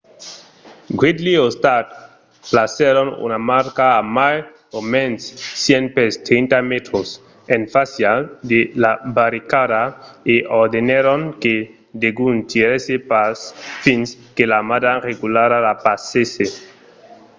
gridley 0.99 1.33
o 1.45 1.47
stark 1.57 1.89
placèron 2.49 3.07
una 3.25 3.39
marca 3.51 3.85
a 3.99 4.01
mai 4.17 4.37
o 4.77 4.79
mens 4.93 5.19
100 5.65 5.95
pès 5.95 6.13
30 6.27 6.57
m 6.71 6.73
en 7.55 7.61
fàcia 7.73 8.11
de 8.51 8.59
la 8.83 8.93
barricada 9.17 9.81
e 10.33 10.35
ordenèron 10.61 11.21
que 11.41 11.55
degun 12.03 12.35
tirèsse 12.51 12.95
pas 13.11 13.37
fins 13.83 14.07
que 14.35 14.43
l'armada 14.51 14.91
regulara 15.09 15.57
la 15.67 15.73
passèsse 15.85 16.45